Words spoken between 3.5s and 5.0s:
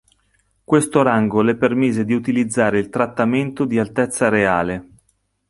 di Altezza Reale.